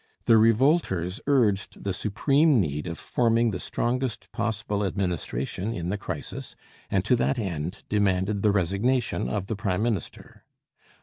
The 0.25 0.37
revolters 0.37 1.21
urged 1.27 1.83
the 1.83 1.93
supreme 1.93 2.59
need 2.59 2.87
of 2.87 2.97
forming 2.97 3.51
the 3.51 3.59
strongest 3.59 4.31
possible 4.31 4.83
administration 4.83 5.75
in 5.75 5.89
the 5.89 5.97
crisis, 5.99 6.55
and 6.89 7.05
to 7.05 7.15
that 7.17 7.37
end 7.37 7.83
demanded 7.87 8.41
the 8.41 8.49
resignation 8.49 9.29
of 9.29 9.45
the 9.45 9.55
prime 9.55 9.83
minister. 9.83 10.43